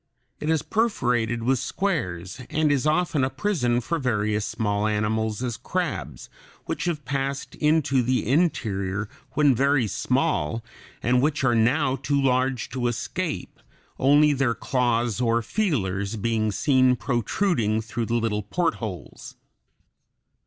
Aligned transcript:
It 0.39 0.49
is 0.49 0.63
perforated 0.63 1.43
with 1.43 1.59
squares, 1.59 2.41
and 2.49 2.71
is 2.71 2.87
often 2.87 3.23
a 3.23 3.29
prison 3.29 3.81
for 3.81 3.99
various 3.99 4.47
small 4.47 4.87
animals, 4.87 5.43
as 5.43 5.57
crabs, 5.57 6.27
which 6.65 6.85
have 6.85 7.05
passed 7.05 7.53
into 7.53 8.01
the 8.01 8.27
interior 8.27 9.07
when 9.33 9.53
very 9.53 9.85
small 9.85 10.65
and 11.03 11.21
which 11.21 11.43
are 11.43 11.53
now 11.53 11.97
too 11.97 12.19
large 12.19 12.69
to 12.71 12.87
escape, 12.87 13.59
only 13.99 14.33
their 14.33 14.55
claws 14.55 15.21
or 15.21 15.43
feelers 15.43 16.15
being 16.15 16.51
seen 16.51 16.95
protruding 16.95 17.79
through 17.79 18.07
the 18.07 18.15
little 18.15 18.41
portholes. 18.41 19.35